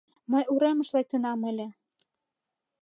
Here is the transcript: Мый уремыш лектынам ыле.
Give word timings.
Мый 0.31 0.43
уремыш 0.53 0.89
лектынам 0.95 1.41
ыле. 1.51 1.67